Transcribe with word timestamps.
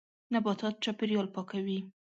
نباتات 0.33 0.75
چاپېریال 0.83 1.27
پاکوي. 1.35 1.79